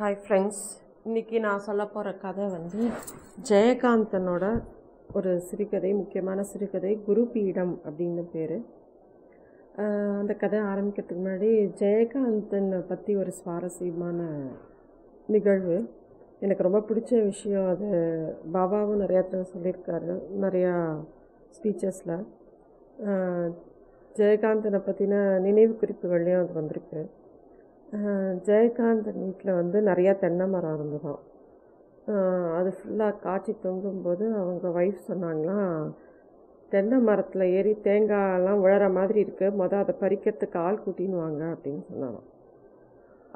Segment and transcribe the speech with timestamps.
[0.00, 0.60] Hi friends
[1.06, 2.78] இன்றைக்கி நான் சொல்ல போகிற கதை வந்து
[3.48, 4.44] ஜெயகாந்தனோட
[5.12, 8.54] ஒரு சிறுகதை முக்கியமான சிறுகதை குருபீடம் அப்படின்னு பேர்.
[10.20, 11.50] அந்த கதை ஆரம்பிக்கிறதுக்கு முன்னாடி
[11.82, 14.28] ஜெயகாந்தனை பற்றி ஒரு சுவாரஸ்யமான
[15.36, 15.78] நிகழ்வு.
[16.40, 17.90] எனக்கு ரொம்ப பிடிச்ச விஷயம் அது.
[18.56, 20.12] பாபாவும் நிறையா தடவை சொல்லியிருக்காரு
[20.46, 20.74] நிறையா
[21.56, 22.16] ஸ்பீச்சஸில்
[24.20, 27.02] ஜெயகாந்தனை பற்றின நினைவு குறிப்புகள்லேயும் அது வந்திருக்கு.
[28.46, 31.20] ஜெயகாந்த் வீட்டில் வந்து நிறையா தென்னை மரம் இருந்ததாம்.
[32.58, 35.88] அது ஃபுல்லாக காய்ச்சி தொங்கும்போது அவங்க ஒய்ஃப் சொன்னாங்களாம்
[36.72, 42.28] தென்னை மரத்தில் ஏறி தேங்காயெல்லாம் விழற மாதிரி இருக்குது மொதல் அதை பறிக்கிறதுக்கு ஆள் கூட்டின்னு வாங்க அப்படின்னு சொன்னாராம்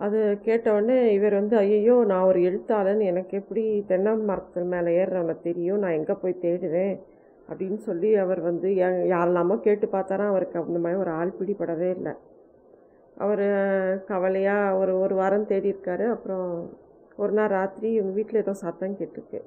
[0.05, 5.83] அது கேட்டவுடனே இவர் வந்து ஐயோ நான் ஒரு எழுத்தாளன் எனக்கு எப்படி தென்னை மரத்து மேலே ஏறுறவனை தெரியும்
[5.83, 6.97] நான் எங்கே போய் தேடுவேன்?
[7.48, 8.69] அப்படின்னு சொல்லி அவர் வந்து
[9.15, 12.15] யாரெல்லாமோ கேட்டு பார்த்தாரா அவருக்கு அந்த மாதிரி ஒரு ஆள் பிடிபடவே இல்லை.
[13.23, 13.47] அவர்
[14.11, 16.49] கவலையாக ஒரு ஒரு வாரம் தேடியிருக்காரு அப்புறம்
[17.23, 19.41] ஒரு நாள் ராத்திரி இவங்க வீட்டில் ஏதோ சத்தம் கேட்டிருக்கு.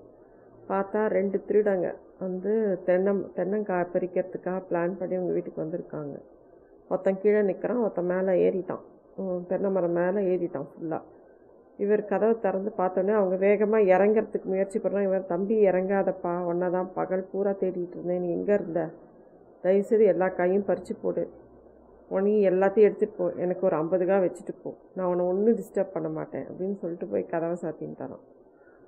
[0.69, 1.87] பார்த்தா ரெண்டு திருடங்க
[2.23, 2.51] வந்து
[2.87, 6.15] தென்னம் தென்னங்காய் பறிக்கிறதுக்காக பிளான் பண்ணி உங்கள் வீட்டுக்கு வந்திருக்காங்க.
[6.91, 8.83] ஒருத்தன் கீழே நிற்கிறான் ஒருத்தன் மேலே ஏறிட்டான்.
[9.49, 11.03] தென்னை மரம் மேலே ஏறிட்டான் ஃபுல்லாக
[11.83, 16.33] இவர் கதவை திறந்து பார்த்தோன்னே அவங்க வேகமாக இறங்கிறதுக்கு முயற்சி பண்ணுறாங்க இவர் தம்பி இறங்காதப்பா.
[16.51, 18.23] ஒன்றை தான் பகல் பூரா தேடிட்டு இருந்தேன்.
[18.23, 18.81] நீ எங்கே இருந்த?
[19.63, 21.23] தயவுசெய்து எல்லா காயும் பறித்து போடு.
[22.15, 24.69] உனி எல்லாத்தையும் எடுத்துகிட்டு போ எனக்கு ஒரு ஐம்பது காய் வச்சுட்டு போ.
[24.95, 28.25] நான் உன்னை ஒன்றும் டிஸ்டர்ப் பண்ண மாட்டேன் அப்படின்னு சொல்லிட்டு போய் கதவை சாத்தின்னு தரான்.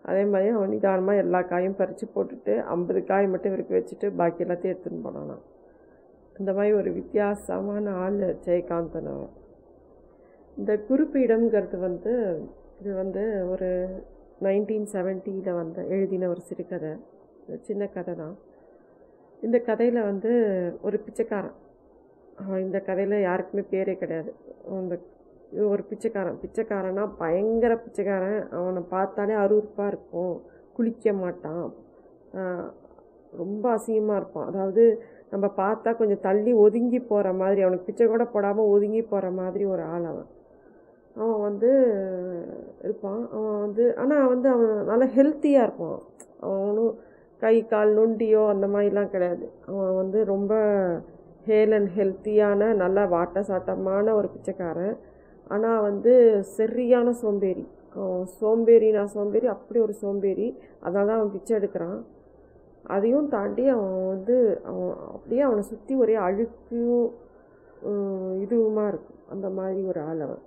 [0.10, 4.74] அதே மாதிரி அவன் நிதானமாக எல்லா காயும் பறித்து போட்டுட்டு ஐம்பது காய் மட்டும் இவருக்கு வச்சுட்டு பாக்கி எல்லாத்தையும்
[4.74, 5.44] எடுத்துன்னு போனான்.
[6.40, 9.34] இந்த மாதிரி ஒரு வித்தியாசமான ஆள் ஜெயகாந்தன் அவன்.
[10.58, 12.14] இந்த குறிப்பீடம்ங்கிறது வந்து
[12.82, 13.70] இது வந்து ஒரு
[14.42, 16.92] நைன்டீன் செவன்ட்டியில் வந்த எழுதின ஒரு சிறுகதை.
[17.68, 18.36] சின்ன கதை தான்
[19.44, 20.32] இந்த கதையில் வந்து
[20.82, 21.58] ஒரு பிச்சைக்காரன்.
[22.66, 24.32] இந்த கதையில் யாருக்குமே பேரே கிடையாது.
[24.80, 24.96] அந்த
[25.74, 28.42] ஒரு பிச்சைக்காரன் பிச்சைக்காரனா பயங்கர பிச்சைக்காரன்.
[28.58, 30.36] அவனை பார்த்தாலே அருவருப்பாக இருக்கும்
[30.78, 31.66] குளிக்க மாட்டான்.
[33.42, 34.48] ரொம்ப அசிங்கமாக இருப்பான்.
[34.52, 34.84] அதாவது
[35.34, 39.84] நம்ம பார்த்தா கொஞ்சம் தள்ளி ஒதுங்கி போகிற மாதிரி அவனுக்கு பிச்சை கூட போடாமல் ஒதுங்கி போகிற மாதிரி ஒரு
[39.94, 40.30] ஆள் அவன்.
[41.16, 41.70] அவன் வந்து
[42.86, 43.22] இருப்பான்.
[43.36, 46.00] அவன் வந்து ஆனால் வந்து அவன் நல்லா ஹெல்த்தியாக இருப்பான்.
[46.48, 46.94] அவனும்
[47.42, 49.46] கை கால் நொண்டியோ அந்த மாதிரிலாம் கிடையாது.
[49.72, 50.54] அவன் வந்து ரொம்ப
[51.50, 54.96] ஹேல் அண்ட் ஹெல்த்தியான நல்ல வாட்ட சாட்டமான ஒரு பிச்சைக்காரன்.
[55.54, 56.14] ஆனால் வந்து
[56.58, 57.66] சரியான சோம்பேறி.
[58.00, 60.48] அவன் சோம்பேறி நான் சோம்பேறி அப்படி ஒரு சோம்பேறி.
[60.86, 62.00] அதனால தான் அவன் பிச்சை எடுக்கிறான்.
[62.96, 64.36] அதையும் தாண்டி அவன் வந்து
[64.70, 67.08] அவன் அப்படியே அவனை சுற்றி ஒரே அழுக்கும்
[68.44, 70.44] இதுவுமா இருக்கும் அந்த மாதிரி ஒரு ஆள் அவன்.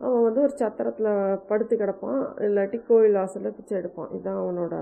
[0.00, 1.10] அவன் வந்து ஒரு சத்திரத்தில்
[1.50, 2.22] படுத்து கிடப்பான்.
[2.46, 4.10] இல்லாட்டி கோவில் வாசலில் பிச்சை எடுப்பான்.
[4.14, 4.74] இதுதான் அவனோட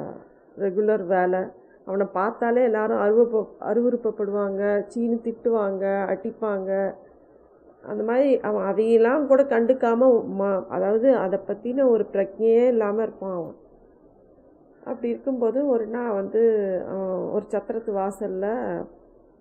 [0.64, 1.42] ரெகுலர் வேலை.
[1.86, 3.40] அவனை பார்த்தாலே எல்லாரும் அருவப்ப
[3.70, 4.62] அருவறுப்பப்படுவாங்க
[4.92, 6.70] சீனு திட்டுவாங்க அடிப்பாங்க.
[7.90, 13.56] அந்த மாதிரி அவன் அதையெல்லாம் கூட கண்டுக்காமல் மா அதாவது அதை பற்றின ஒரு பிரஜையே இல்லாமல் இருப்பான் அவன்.
[14.90, 16.42] அப்படி இருக்கும்போது ஒரு நாள் வந்து
[16.92, 18.86] அவன் ஒரு சத்திரத்து வாசலில்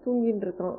[0.04, 0.78] தூங்கின்னு இருக்கான்.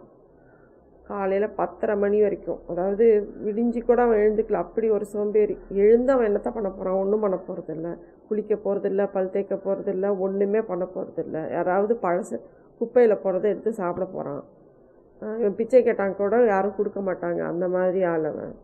[1.07, 2.59] காலையில் பத்தரை மணி வரைக்கும்.
[2.69, 4.53] அதாவது விடிஞ்சு கூட அவன் எழுந்துக்கல.
[4.53, 5.59] அப்படி ஒரு சோம்பேறி.
[5.71, 7.99] எழுந்து அவன் என்னத்த பண்ண போகிறான் ஒன்றும் பண்ண போகிறதில்ல
[8.29, 12.41] குளிக்க போகிறதில்ல பல் தேய்க்க போகிறதில்ல ஒன்றுமே பண்ண போகிறதில்ல யாராவது பழசு
[12.79, 14.45] குப்பையில் போகிறத எடுத்து சாப்பிட போகிறான்
[15.21, 17.39] இவன் பிச்சை கேட்டாங்க கூட யாரும் கொடுக்க மாட்டாங்க.
[17.39, 18.55] அந்த மாதிரி ஆளவன்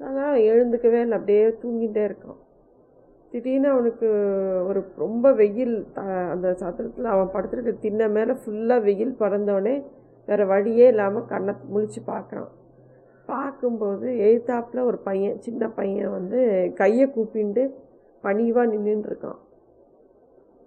[0.00, 0.40] அவன்.
[0.40, 1.12] எழுந்துக்கவே இல்லை.
[1.12, 2.36] அப்படியே தூங்கிட்டே இருக்கான்.
[3.30, 4.06] திடீர்னு அவனுக்கு
[4.68, 9.82] ஒரு ரொம்ப வெயில் த- அந்த சத்திரத்தில் அவன் படுத்துருக்க திண்ணை மேலே ஃபுல்லாக வெயில் பறந்தோடனே
[10.28, 12.50] வேறு வழியே இல்லாமல் கண்ணை முழிச்சு பார்க்குறான்
[13.28, 16.40] பார்க்கும்போது எழுத்தாப்பில் ஒரு பையன் சின்ன பையன் வந்து
[16.74, 17.62] கையை கூப்பிண்டு
[18.24, 19.40] பணிவாக நின்றுருக்கான்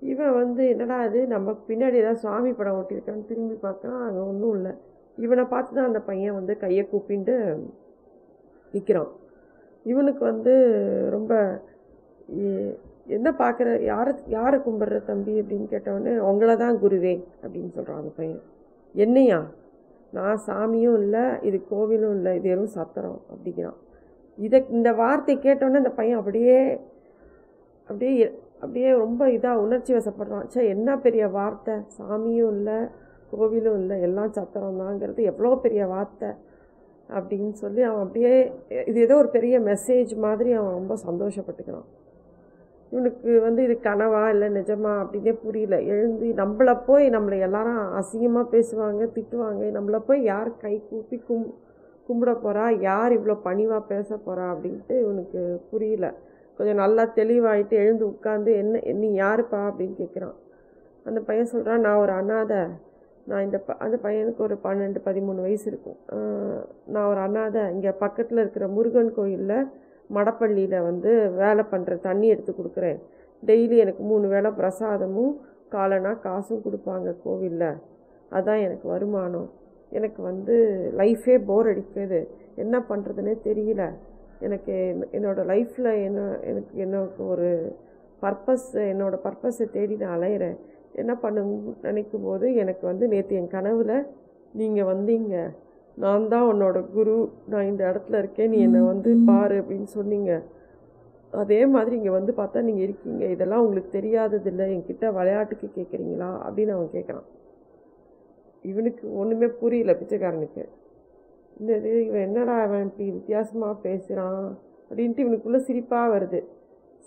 [0.02, 4.74] இவன் வந்து என்னடா அது நம்ம பின்னாடி ஏதாவது சுவாமி படம் ஓட்டியிருக்கான்னு திரும்பி பார்க்குறான் அங்கே ஒன்றும் இல்லை.
[5.18, 7.36] இவனை பார்த்து தான் அந்த பையன் வந்து கையை கூப்பிண்டு
[8.74, 9.14] நிற்கிறான்
[9.86, 10.54] இவனுக்கு வந்து
[11.10, 11.34] ரொம்ப
[13.08, 15.34] என்ன பார்க்குற யாரை யாரை கும்பிட்ற தம்பி?
[15.42, 18.44] அப்படின்னு கேட்டவொடனே உங்களை தான் குருவே அப்படின்னு சொல்கிறான் அந்த பையன்.
[18.95, 19.39] என்னையா?
[20.13, 23.79] நான் சாமியும் இல்லை இது கோவிலும் இல்லை இது வெறும் சத்திரம் அப்படிங்கிறான்.
[24.38, 26.57] இதை இந்த வார்த்தை கேட்டோன்னே இந்த பையன் அப்படியே
[27.89, 28.13] அப்படியே
[28.62, 30.45] அப்படியே ரொம்ப இதாக உணர்ச்சி வசப்படுறான்.
[30.53, 31.75] சே என்ன பெரிய வார்த்தை?
[31.97, 32.77] சாமியும் இல்லை
[33.31, 36.30] கோவிலும் இல்லை எல்லாம் சத்திரம் தாங்கிறது எவ்வளோ பெரிய வார்த்தை
[37.09, 38.33] அப்படின்னு சொல்லி அவன் அப்படியே
[38.89, 41.88] இது ஏதோ ஒரு பெரிய மெசேஜ் மாதிரி அவன் ரொம்ப சந்தோஷப்பட்டுக்கிறான்.
[42.95, 45.77] இவனுக்கு வந்து இது கனவா இல்லை நிஜமா அப்படின்னே புரியல.
[45.94, 49.63] எழுந்து நம்மளை போய் நம்மளை எல்லாரும் அசிங்கமாக பேசுவாங்க திட்டுவாங்க.
[49.77, 51.47] நம்மளை போய் யார் கை கூப்பி கும்
[52.07, 56.07] கும்பிட போகிறா யார் இவ்வளோ பணிவாக பேச போகிறா அப்படின்ட்டு இவனுக்கு புரியல.
[56.57, 60.36] கொஞ்சம் நல்லா தெளிவாயிட்டு எழுந்து உட்காந்து என்ன நீ யாருப்பா அப்படின்னு கேட்குறான்
[61.09, 62.62] அந்த பையன் சொல்கிறான் நான் ஒரு அனாதை.
[63.30, 66.00] நான் இந்த ப அந்த பையனுக்கு ஒரு பன்னெண்டு பதிமூணு வயசு இருக்கும்.
[66.94, 67.63] நான் ஒரு அனாதை.
[67.75, 69.57] இங்கே பக்கத்தில் இருக்கிற முருகன் கோயிலில்
[70.13, 73.00] மடப்பள்ளியில் வந்து வேலை பண்ணுற தண்ணி எடுத்து கொடுக்குறேன்.
[73.44, 75.34] டெய்லி எனக்கு மூணு வேளை பிரசாதமும்
[75.69, 77.72] காலனா காசும் கொடுப்பாங்க கோவிலில்.
[78.31, 79.50] அதான் எனக்கு வருமானம்.
[79.92, 80.56] எனக்கு வந்து
[80.98, 82.28] லைஃபே போர் அடிக்குது.
[82.56, 83.84] என்ன பண்ணுறதுனே தெரியல.
[84.40, 84.74] எனக்கு
[85.12, 87.50] என்னோடய லைஃப்பில் என்ன எனக்கு எனக்கு ஒரு
[88.22, 90.58] பர்பஸ் என்னோடய பர்பஸை தேடி நான் அலையிறேன்.
[90.92, 91.42] என்ன பண்ண
[91.81, 94.08] நினைக்கும் போது எனக்கு வந்து நேற்று என் கனவில்
[94.51, 95.36] நீங்கள் வந்தீங்க.
[96.03, 97.15] நான் தான் உன்னோட குரு.
[97.51, 98.50] நான் இந்த இடத்துல இருக்கேன்.
[98.53, 100.31] நீ என்னை வந்து பாரு அப்படின்னு சொன்னீங்க.
[101.44, 103.24] அதே மாதிரி இங்கே வந்து பார்த்தா நீங்கள் இருக்கீங்க.
[103.36, 104.65] இதெல்லாம் உங்களுக்கு தெரியாதது இல்லை.
[104.75, 107.27] என்கிட்ட விளையாட்டுக்கு கேட்குறீங்களா அப்படின்னு அவன் கேட்குறான்
[108.71, 110.63] இவனுக்கு ஒன்றுமே புரியல பிச்சைக்காரனுக்கு.
[111.59, 114.45] இந்த இது இவன் என்னடா அவன் இப்படி வித்தியாசமாக பேசுகிறான்
[114.88, 116.39] அப்படின்ட்டு இவனுக்குள்ளே சிரிப்பாக வருது.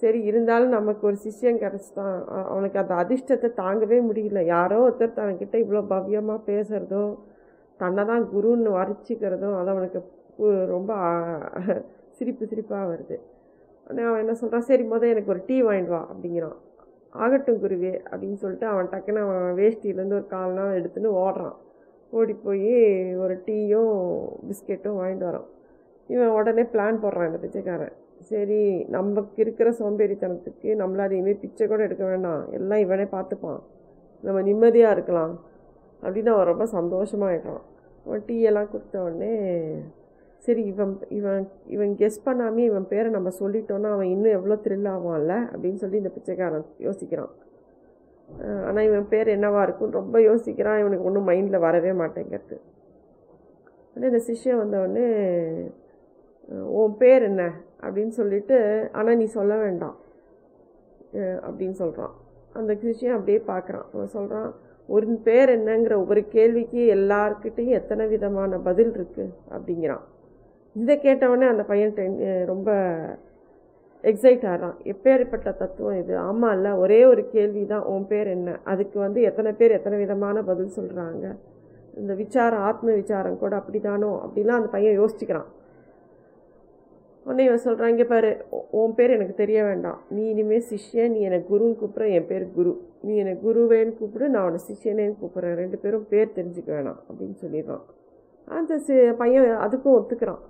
[0.03, 2.19] சரி இருந்தாலும் நமக்கு ஒரு சிஷ்யன் கிடச்சிட்டான்.
[2.53, 4.41] அவனுக்கு அந்த அதிர்ஷ்டத்தை தாங்கவே முடியல.
[4.55, 7.13] யாரோ ஒருத்தர் தனக்கிட்ட இவ்வளோ பவ்யமாக பேசுகிறதும்
[7.83, 10.01] தன்னை தான் குருன்னு வரிச்சிக்கிறதும் அது அவனுக்கு
[10.75, 10.93] ரொம்ப
[12.19, 13.17] சிரிப்பு சிரிப்பாக வருது.
[13.89, 16.59] ஆனால் அவன் என்ன சொல்கிறான் சரி மொதல் எனக்கு ஒரு டீ வாங்கிட்டு வா அப்படிங்கிறான்.
[17.23, 21.57] ஆகட்டும் குருவே அப்படின்னு சொல்லிட்டு அவன் டக்குன்னு அவன் வேஷ்டியிலேருந்து ஒரு கால் எடுத்துன்னு ஓடுறான்.
[22.19, 22.75] ஓடி போய்
[23.23, 23.95] ஒரு டீயும்
[24.49, 25.49] பிஸ்கெட்டும் வாங்கிட்டு வரான்.
[26.13, 27.97] இவன் உடனே பிளான் போடுறான் இந்த பிச்சைக்காரன்.
[28.31, 28.61] சரி
[28.95, 32.43] நமக்கு இருக்கிற சோம்பேறித்தனத்துக்கு நம்மளால் இனிமேல் பிச்சை கூட எடுக்க வேண்டாம்.
[32.59, 33.61] எல்லாம் இவனே பார்த்துப்பான்.
[34.27, 35.35] நம்ம நிம்மதியாக இருக்கலாம்.
[36.03, 37.63] அப்படின்னு அவன் ரொம்ப சந்தோஷமாக சந்தோஷமாயிட்டான்
[38.07, 39.33] அவன் டீயெல்லாம் கொடுத்த உடனே
[40.45, 45.35] சரி இவன் இவன் இவன் கெஸ் பண்ணாமே இவன் பேரை நம்ம சொல்லிட்டோன்னா அவன் இன்னும் எவ்வளோ த்ரில் ஆவான்ல?
[45.53, 47.33] அப்படின்னு சொல்லி இந்த பிச்சைக்காரன் யோசிக்கிறான்.
[48.67, 50.81] ஆனால் இவன் பேர் என்னவா இருக்கும்னு ரொம்ப யோசிக்கிறான்.
[50.83, 52.57] இவனுக்கு ஒன்றும் மைண்டில் வரவே மாட்டேங்கிறது.
[53.93, 55.07] ஆனால் இந்த சிஷ்யன் வந்தவொடனே
[56.81, 57.43] உன் பேர் என்ன?
[57.85, 58.59] அப்படின்னு சொல்லிட்டு
[58.99, 59.97] ஆனால் நீ சொல்ல வேண்டாம்.
[61.47, 62.15] அப்படின்னு சொல்கிறான்
[62.59, 63.87] அந்த சிஷ்யன் அப்படியே பார்க்குறான்.
[63.93, 64.51] அவன் சொல்கிறான்
[64.95, 70.05] ஒரு பேர் என்னங்கிற ஒரு கேள்விக்கு எல்லார்கிட்டேயும் எத்தனை விதமான பதில் இருக்குது அப்படிங்கிறான்.
[70.77, 72.17] இதை கேட்டவொடனே அந்த பையன் டென்
[72.53, 72.71] ரொம்ப
[74.05, 76.15] எக்ஸைட் ஆகிறான் எப்பேற்பட்ட தத்துவம் இது?
[76.29, 78.51] ஆமாம் இல்லை ஒரே ஒரு கேள்வி தான் உன் பேர் என்ன?
[78.73, 81.25] அதுக்கு வந்து எத்தனை பேர் எத்தனை விதமான பதில் சொல்கிறாங்க
[82.01, 85.49] இந்த விசாரம் ஆத்ம விசாரம் கூட அப்படி தானோ அப்படிலாம் அந்த பையன் யோசிச்சுக்கிறான்.
[87.29, 88.31] உடனே இவன் சொல்கிறான் இங்கே பாரு
[88.81, 89.99] உன் பேர் எனக்கு தெரிய வேண்டாம்.
[90.17, 92.73] நீ இனிமேல் சிஷ்யன் நீ எனக்கு குருன்னு கூப்பிட்ற என் பேர் குரு.
[93.07, 95.59] நீ எனக்கு குருவேன்னு கூப்பிடு நான் உன சிஷ்யனேன்னு கூப்பிட்றேன்.
[95.63, 97.85] ரெண்டு பேரும் பேர் தெரிஞ்சுக்க வேணாம் அப்படின்னு சொல்லிடுறான்.
[98.59, 100.41] அந்த சி பையன் அதுக்கும் ஒத்துக்கிறான்.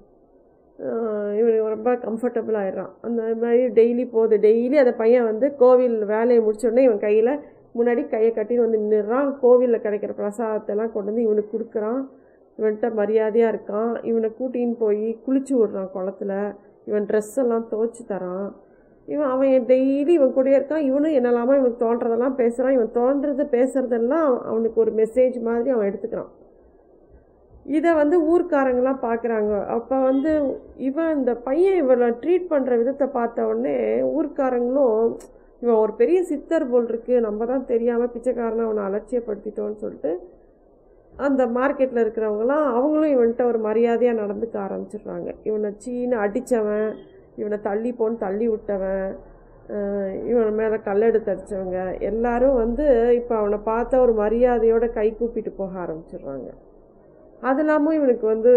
[1.38, 2.92] இவனுக்கு ரொம்ப கம்ஃபர்டபுள் ஆயிடுறான்.
[3.06, 4.36] அந்த மாதிரி டெய்லி போகுது.
[4.46, 7.32] டெய்லி அந்த பையன் வந்து கோவில் வேலையை முடிச்சோடனே இவன் கையில்
[7.78, 12.00] முன்னாடி கையை கட்டின்னு வந்து நின்றுறான் கோவிலில் கிடைக்கிற பிரசாதத்தெல்லாம் கொண்டு வந்து இவனுக்கு கொடுக்குறான்.
[12.58, 13.92] இவன்கிட்ட மரியாதையாக இருக்கான்.
[14.10, 16.32] இவனை கூட்டின்னு போய் குளிச்சு விடுறான் குளத்துல.
[16.88, 18.48] இவன் ட்ரெஸ் எல்லாம் துவைச்சி தரான்.
[19.08, 20.84] இவன் அவன் டெய்லி இவன் கூடயே இருக்கான்.
[20.88, 26.30] இவனும் என்னெல்லாமா இவனுக்கு தோன்றதெல்லாம் பேசுகிறான் இவன் தோன்றது பேசுகிறதெல்லாம் அவனுக்கு ஒரு மெசேஜ் மாதிரி அவன் எடுத்துக்கிறான்.
[27.76, 30.30] இதை வந்து ஊர்க்காரங்களாம் பார்க்குறாங்க அப்போ வந்து
[30.88, 33.74] இவன் இந்த பையன் இவளை ட்ரீட் பண்ணுற விதத்தை பார்த்த உடனே
[34.16, 35.02] ஊர்க்காரங்களும்
[35.62, 37.14] இவன் ஒரு பெரிய சித்தர் போல் இருக்கு.
[37.26, 40.12] நம்ம தான் தெரியாமல் பிச்சைக்காரனை அவனை அலட்சியப்படுத்திட்டோன்னு சொல்லிட்டு
[41.26, 45.30] அந்த மார்க்கெட்டில் இருக்கிறவங்களாம் அவங்களும் இவன்கிட்ட ஒரு மரியாதையாக நடந்துக்க ஆரம்பிச்சிடுறாங்க.
[45.48, 46.90] இவனை சீனு அடித்தவன்
[47.40, 49.08] இவனை தள்ளி போன்னு தள்ளி விட்டவன்
[50.30, 51.78] இவன் மேலே கல்லெடுத்து அடித்தவங்க
[52.10, 52.86] எல்லாரும் வந்து
[53.20, 56.48] இப்போ அவனை பார்த்த ஒரு மரியாதையோட கை கூப்பிட்டு போக ஆரம்பிச்சிடுறாங்க.
[57.48, 58.52] அது இல்லாமல் இவனுக்கு வந்து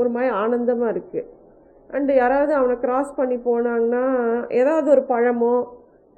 [0.00, 1.28] ஒரு மாதிரி ஆனந்தமாக இருக்குது
[1.90, 4.04] அண்டு யாராவது அவனை கிராஸ் பண்ணி போனாங்கன்னா
[4.60, 5.54] ஏதாவது ஒரு பழமோ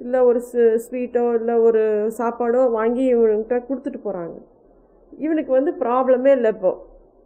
[0.01, 0.39] இல்லை ஒரு
[0.85, 1.83] ஸ்வீட்டோ இல்லை ஒரு
[2.19, 4.37] சாப்பாடோ வாங்கி இவன்கிட்ட கொடுத்துட்டு போகிறாங்க
[5.25, 6.71] இவனுக்கு வந்து ப்ராப்ளமே இல்லை இப்போ.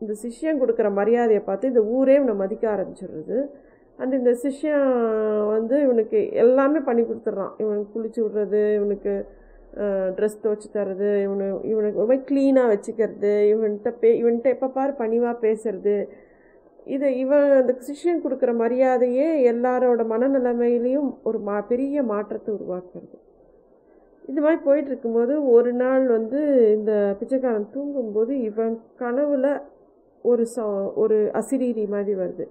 [0.02, 3.38] இந்த சிஷ்யம் கொடுக்குற மரியாதையை பார்த்து இந்த ஊரே இவனை மதிக்க ஆரம்பிச்சிடுறது.
[4.00, 4.90] அண்ட் இந்த சிஷ்யம்
[5.56, 7.54] வந்து இவனுக்கு எல்லாமே பண்ணி கொடுத்துட்றான்.
[7.64, 9.14] இவனுக்கு குளிச்சு விடுறது இவனுக்கு
[10.18, 15.96] ட்ரெஸ் துவைச்சி தர்றது இவனு இவனுக்கு ரொம்ப க்ளீனாக வச்சுக்கிறது இவன்கிட்ட பே இவன்கிட்ட எப்போ பாரு பணிவாக பேசுறது.
[16.96, 23.16] இது இவன் அந்த சிஷ்யன் கொடுக்குற மரியாதையே எல்லாரோட மனநிலைமையிலையும் ஒரு மா பெரிய மாற்றத்தை உருவாக்குறது.
[24.28, 29.62] இது மாதிரி போயிட்டு இருக்கும்போது ஒரு நாள் வந்து இந்த பிச்சைக்காரன் தூங்கும்போது இவன் கனவுல
[30.22, 32.48] ஒரு ச ஒரு அசிரீரி மாதிரி வருது.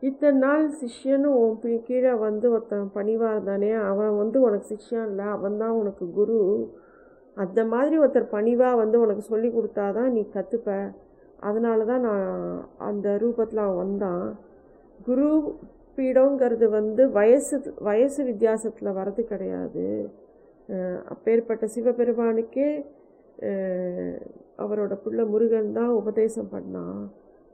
[0.00, 5.24] இத்தனை நாள் சிஷ்யனும் உன் பி- கீழே வந்து ஒருத்தன் பணிவாக இருந்தானே அவன் வந்து உனக்கு சிஷ்யன் இல்லை
[5.24, 6.70] அவன் தான் உனக்கு குரு.
[7.34, 10.90] அந்த மாதிரி ஒருத்தர் பணிவாக வந்து உனக்கு சொல்லி கொடுத்தாதான் நீ கற்றுப்ப
[11.40, 14.38] அதனால தான் நான் அந்த ரூபத்தில் அவன் வந்தான்.
[15.04, 15.54] குரு
[15.96, 20.10] பீடங்கிறது வந்து வயசு வயசு வித்தியாசத்தில் வர்றது கிடையாது.
[21.12, 22.68] அப்பேற்பட்ட சிவபெருமானுக்கே
[24.62, 27.00] அவரோட பிள்ளை முருகன் தான் உபதேசம் பண்ணான்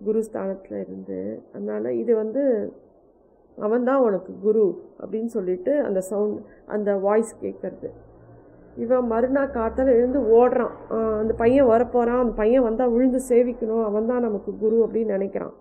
[0.07, 1.21] குருஸ்தானத்தில் இருந்து.
[1.55, 2.43] அதனால் இது வந்து
[3.59, 4.65] அவன்தான் உனக்கு குரு
[5.03, 6.41] அப்படின்னு சொல்லிட்டு அந்த சவுண்ட்
[6.75, 7.91] அந்த வாய்ஸ் கேட்குறது
[8.85, 10.75] இவன் மறுநாள் காத்தால் எழுந்து ஓடுறான்.
[11.21, 13.85] அந்த பையன் வரப்போகிறான் அந்த பையன் வந்தால் விழுந்து சேவிக்கணும்.
[13.91, 15.55] அவன் தான் நமக்கு குரு அப்படின்னு நினைக்கிறான்.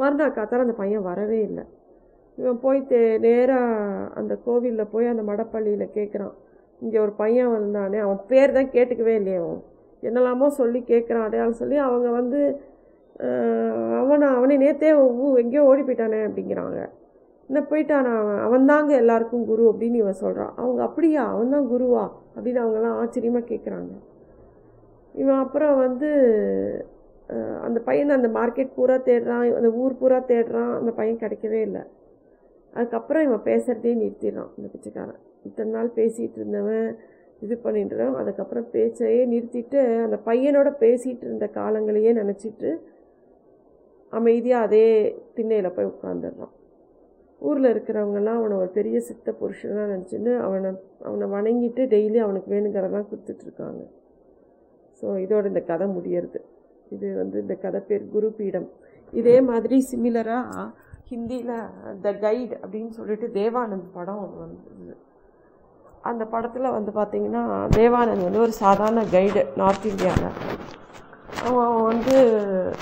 [0.00, 1.64] மறுநாள் காத்தால் அந்த பையன் வரவே இல்லை.
[2.38, 6.34] இவன் போய் தே நேராக அந்த கோவிலில் போய் அந்த மடப்பள்ளியில் கேட்குறான்
[6.84, 9.60] இங்கே ஒரு பையன் வந்தானே அவன் பேர் தான் கேட்டுக்கவே இல்லையே அவன்.
[10.08, 12.40] என்னெல்லாமோ சொல்லி கேட்குறான் அடையாளம் சொல்லி அவங்க வந்து
[14.00, 14.88] அவனை அவனை நேத்தே
[15.42, 16.78] எங்கேயோ ஓடி போயிட்டானே அப்படிங்கிறாங்க.
[17.48, 21.22] என்ன போயிட்டானா அவன் அவன்தாங்க எல்லாருக்கும் குரு அப்படின்னு இவன் சொல்கிறான் அவங்க அப்படியா?
[21.32, 22.04] அவன் தான் குருவா?
[22.34, 23.92] அப்படின்னு அவங்கெல்லாம் ஆச்சரியமாக கேட்குறாங்க
[25.22, 26.10] இவன் அப்புறம் வந்து
[27.66, 31.82] அந்த பையனை அந்த மார்க்கெட் பூரா தேடுறான் அந்த ஊர் பூரா தேடுறான் அந்த பையன் கிடைக்கவே இல்லை.
[32.76, 35.22] அதுக்கப்புறம் இவன் பேசுகிறதே நிறுத்திடுறான் இந்த பிச்சைக்காரன்.
[35.44, 36.86] இத்தனை நாள் பேசிகிட்டு இருந்தவன்
[37.42, 42.70] இது பண்ணிட்டு அதுக்கப்புறம் பேச்சையே நிறுத்திட்டு அந்த பையனோட பேசிகிட்டு இருந்த காலங்களையே நினச்சிட்டு
[44.12, 44.86] அமைதியாக அதே
[45.36, 46.52] திண்ணையில் போய் உட்காந்துடுறான்
[47.42, 50.70] ஊரில் இருக்கிறவங்கெல்லாம் அவனை ஒரு பெரிய சித்த புருஷனாக நினச்சின்னு அவனை
[51.08, 53.82] அவனை வணங்கிட்டு டெய்லி அவனுக்கு வேணுங்கிறதெல்லாம் கொடுத்துட்ருக்காங்க
[55.00, 56.40] ஸோ இதோட இந்த கதை முடியறது.
[56.90, 58.68] இது வந்து இந்த கதை பேர் குரு பீடம்
[59.12, 60.66] இதே மாதிரி சிமிலராக
[61.10, 61.56] ஹிந்தியில்
[62.02, 64.94] த கைடு அப்படின்னு சொல்லிட்டு தேவானந்த் படம் ஒன்று வந்தது.
[66.10, 67.42] அந்த படத்தில் வந்து பார்த்தீங்கன்னா
[67.76, 70.32] தேவானந்த் வந்து ஒரு சாதாரண கைடு நார்த் இந்தியாவில்
[71.48, 72.16] அவன் வந்து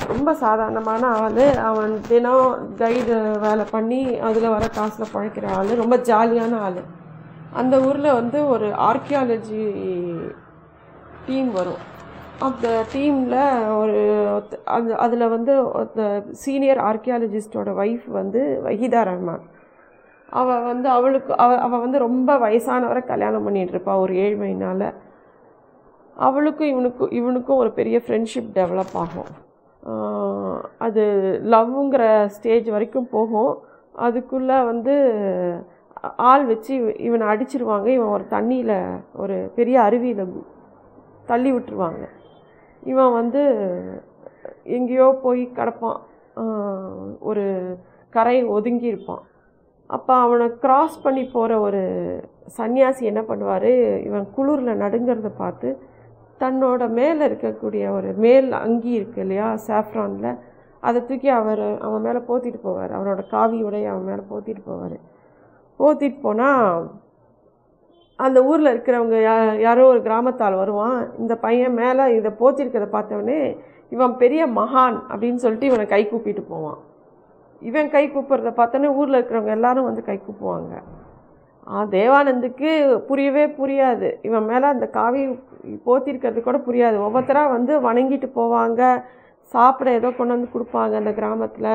[0.08, 1.42] ரொம்ப சாதாரணமான ஆள்.
[1.70, 5.70] அவன் தினம் கைடு வேலை பண்ணி அதில் வர காசில் பழைக்கிற ஆள்.
[5.82, 6.80] ரொம்ப ஜாலியான ஆள்.
[7.60, 9.62] அந்த ஊரில் வந்து ஒரு ஆர்கியாலஜி
[11.26, 11.80] டீம் வரும்.
[12.38, 13.40] அந்த டீமில்
[13.78, 13.98] ஒரு
[14.64, 15.54] அது அதில் வந்து
[16.42, 19.44] சீனியர் ஆர்கியாலஜிஸ்டோட ஒய்ஃப் வந்து வஹிதா ரஹ்மான்.
[20.38, 24.86] அவள் வந்து அவளுக்கு அவ அவள் வந்து ரொம்ப வயசானவரை கல்யாணம் பண்ணிட்டு இருப்பா ஒரு ஏழ்மையினால்.
[26.16, 29.30] அவளுக்கும் இவனுக்கும் இவனுக்கும் ஒரு பெரிய ஃப்ரெண்ட்ஷிப் டெவலப் ஆகும்.
[30.86, 31.02] அது
[31.54, 32.04] லவ்ங்கிற
[32.36, 33.52] ஸ்டேஜ் வரைக்கும் போகும்.
[34.06, 34.94] அதுக்குள்ளே வந்து
[36.30, 36.74] ஆள் வச்சு
[37.06, 37.86] இவனை அடிச்சிருவாங்க.
[37.96, 38.76] இவன் ஒரு தண்ணியில்
[39.22, 40.32] ஒரு பெரிய அருவியில்
[41.26, 42.04] தள்ளி விட்டுருவாங்க.
[42.92, 43.42] இவன் வந்து
[44.76, 46.00] எங்கேயோ போய் கிடப்பான்.
[47.28, 47.44] ஒரு
[48.10, 49.24] கரை ஒதுங்கி இருப்பான்
[49.96, 51.82] அப்போ அவனை கிராஸ் பண்ணி போகிற ஒரு
[52.58, 53.70] சன்னியாசி என்ன பண்ணுவார்?
[54.08, 55.68] இவன் குளிரில் நடுங்கிறத பார்த்து
[56.42, 60.30] தன்னோட மேலே இருக்கக்கூடிய ஒரு மேல் அங்கி இருக்கு இல்லையா சாஃப்ரானில்
[60.88, 62.92] அதை தூக்கி அவர் அவன் மேலே போத்திட்டு போவார்.
[62.96, 64.96] அவனோட காவி உடைய அவன் மேலே போத்திட்டு போவார்.
[65.80, 66.86] போத்திட்டு போனால்
[68.26, 69.34] அந்த ஊரில் இருக்கிறவங்க யா
[69.66, 70.98] யாரோ ஒரு கிராமத்தால் வருவான்.
[71.22, 73.40] இந்த பையன் மேலே இதை போத்திருக்கிறத பார்த்தவொடனே
[73.94, 76.80] இவன் பெரிய மகான் அப்படின்னு சொல்லிட்டு இவனை கை கூப்பிட்டு போவான்.
[77.68, 80.74] இவன் கை கூப்பிட்றத பார்த்தோன்னே ஊரில் இருக்கிறவங்க எல்லாரும் வந்து கை கூப்புவாங்க.
[81.94, 82.70] தேவானந்துக்கு
[83.08, 84.08] புரியவே புரியாது.
[84.28, 85.22] இவன் மேலே அந்த காவி
[85.86, 86.96] போத்திருக்கிறது கூட புரியாது.
[87.06, 88.80] ஒவ்வொருத்தராக வந்து வணங்கிட்டு போவாங்க.
[89.54, 91.72] சாப்பிட ஏதோ கொண்டு வந்து கொடுப்பாங்க அந்த கிராமத்தில்.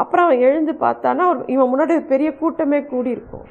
[0.00, 3.46] அப்புறம் அவன் எழுந்து பார்த்தானா ஒரு இவன் முன்னாடி பெரிய கூட்டமே கூடி இருக்கும்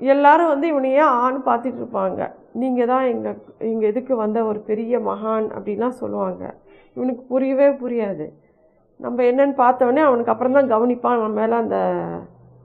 [0.00, 2.20] எல்லாரும் வந்து இவனையே ஆண் பார்த்துட்டு இருப்பாங்க.
[2.62, 3.36] நீங்கள் தான் எங்கள்
[3.72, 6.42] எங்கள் இதுக்கு வந்த ஒரு பெரிய மகான் அப்படின்லாம் சொல்லுவாங்க.
[6.96, 8.26] இவனுக்கு புரியவே புரியாது.
[9.04, 11.18] நம்ம என்னன்னு பார்த்தவொடனே அவனுக்கு அப்புறம் தான் கவனிப்பான்.
[11.20, 11.78] அவன் மேலே அந்த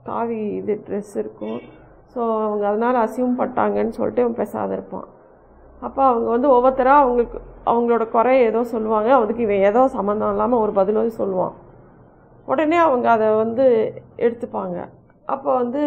[0.08, 1.58] காவி இது ட்ரெஸ் இருக்கும்.
[2.12, 5.08] ஸோ அவங்க அதனால் அசியூம் பட்டாங்கன்னு சொல்லிட்டு அவன் பேசாத இருப்பான்.
[5.86, 7.38] அப்போ அவங்க வந்து ஒவ்வொருத்தராக அவங்களுக்கு
[7.70, 9.10] அவங்களோட குறை ஏதோ சொல்லுவாங்க.
[9.22, 11.56] அதுக்கு இவன் ஏதோ சம்மந்தம் இல்லாமல் ஒரு பதிலும் சொல்லுவான்.
[12.52, 13.66] உடனே அவங்க அதை வந்து
[14.24, 14.78] எடுத்துப்பாங்க.
[15.34, 15.82] அப்போ வந்து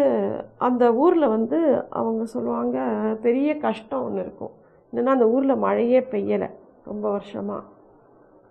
[0.66, 1.58] அந்த ஊரில் வந்து
[2.00, 2.78] அவங்க சொல்லுவாங்க
[3.26, 4.52] பெரிய கஷ்டம் ஒன்று இருக்கும்.
[4.90, 6.48] என்னென்னா அந்த ஊரில் மழையே பெய்யலை
[6.90, 7.62] ரொம்ப வருஷமாக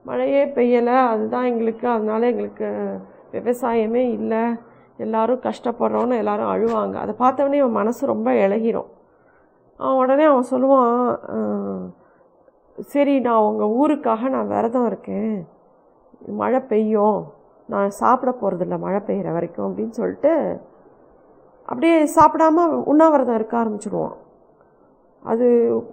[0.04, 0.96] மழையே பெய்யலை.
[1.08, 2.70] அதுதான் எங்களுக்கு அதனால எங்களுக்கு
[3.32, 4.44] விவசாயமே இல்லை.
[4.98, 6.96] எல்லாரும் கஷ்டப்படுறோன்னு எல்லாரும் அழுவாங்க.
[7.04, 8.90] அதை பார்த்தவொடனே அவன் மனசு ரொம்ப இழகிரும்
[9.80, 11.90] அவன் உடனே அவன் சொல்லுவான்
[12.94, 15.48] சரி நான் உங்கள் ஊருக்காக நான் விரதம் இருக்கேன்.
[16.42, 17.20] மழை பெய்யும்.
[17.68, 20.34] நான் சாப்பிட போகிறதில்ல மழை பெய்கிற வரைக்கும் அப்படின்னு சொல்லிட்டு
[21.66, 24.18] அப்படியே சாப்பிடாம உண்ணாவிரதம் இருக்க ஆரம்பிச்சிடுவான்
[25.24, 25.48] அது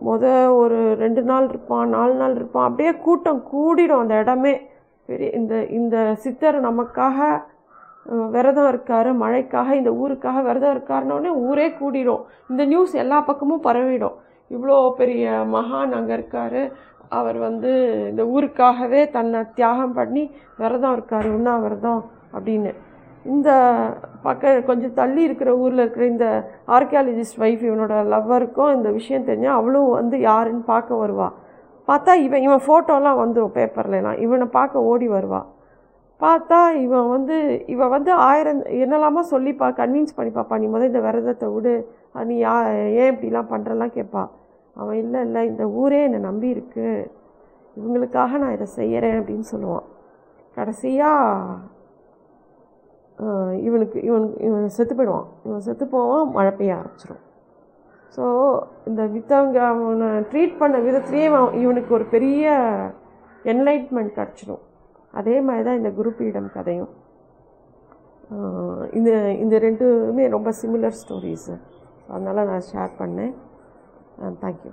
[0.06, 0.24] முத
[0.60, 2.68] ஒரு ரெண்டு நாள் இருப்பான் நாலு நாள் இருப்பான்.
[2.68, 4.54] அப்படியே கூட்டம் கூடிடும் அந்த இடமே.
[5.08, 7.28] பெரிய இந்த இந்த சித்தர் நமக்காக
[8.34, 14.16] விரதம் இருக்காரு மழைக்காக இந்த ஊருக்காக விரதம் இருக்காருனோடனே ஊரே கூடிடும் இந்த நியூஸ் எல்லா பக்கமும் பரவிடும்.
[14.50, 16.62] இவ்வளோ பெரிய மகான் அங்கே இருக்காரு.
[17.18, 17.70] அவர் வந்து
[18.10, 20.24] இந்த ஊருக்காகவே தன்னை தியாகம் பண்ணி
[20.60, 22.02] விரதம் இருக்காரு உண்ணாவிரதம்
[22.36, 22.72] அப்படின்னு.
[23.24, 23.50] இந்த
[24.22, 26.26] பக்க கொஞ்சம் தள்ளி இருக்கிற ஊரில் இருக்கிற இந்த
[26.66, 31.32] ஆர்கியாலஜிஸ்ட் ஒய்ஃப் இவனோட லவ்வருக்கும் இந்த விஷயம் தெரிஞ்சால் அவளும் வந்து யாருன்னு பார்க்க வருவா.
[31.88, 35.40] பார்த்தா இவன் இவன் ஃபோட்டோலாம் வந்துடும் பேப்பர்லலாம் இவனை பார்க்க ஓடி வருவா.
[36.20, 41.88] பார்த்தா இவன் வந்து இவன் வந்து ஆயிரம் என்னெல்லாமோ சொல்லிப்பா கன்வின்ஸ் பண்ணிப்பாப்பா நீ முதல் இந்த விரதத்தை விடு.
[42.26, 42.54] நீ யா
[43.02, 44.28] ஏன் இப்படிலாம் பண்ணுறலாம் கேட்பா.
[44.74, 47.10] அவன் இல்லை இல்லை இந்த ஊரே என்னை நம்பி இருக்கு.
[47.76, 49.86] இவங்களுக்காக நான் இதை செய்கிறேன் அப்படின்னு சொல்லுவான்.
[50.54, 51.58] கடைசியாக
[53.66, 57.24] இவனுக்கு இவனுக்கு இவன் செத்து போயிடுவான் இவன் செத்து போவான் மழை பெய்ய ஆரம்பிச்சிடும்
[58.16, 58.24] ஸோ
[58.86, 62.46] இந்த வித்தவங்க அவனை ட்ரீட் பண்ண விதத்துலேயே அவன் இவனுக்கு ஒரு பெரிய
[63.44, 64.64] என்லைட்மெண்ட் கிடச்சிடும்
[65.10, 66.10] அதே மாதிரி தான் இந்த குரு
[66.56, 66.92] கதையும்.
[68.92, 69.10] இந்த
[69.42, 71.54] இந்த ரெண்டுமே ரொம்ப சிமிலர் ஸ்டோரிஸு
[72.08, 73.34] அதனால் நான் ஷேர் பண்ணேன்.
[74.42, 74.72] தேங்க்யூ